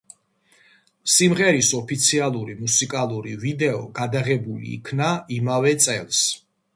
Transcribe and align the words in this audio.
სიმღერის 1.15 1.67
ოფიციალური 1.79 2.55
მუსიკალური 2.61 3.35
ვიდეო 3.43 3.83
გადაღებული 3.99 4.73
იქნა 4.79 5.11
იმავე 5.37 5.75
წელს. 5.87 6.23